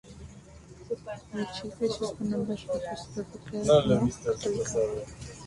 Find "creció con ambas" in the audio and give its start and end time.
1.77-2.65